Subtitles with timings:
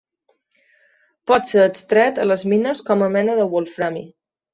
[1.31, 4.03] Pot ser extret a les mines com a mena del wolframi.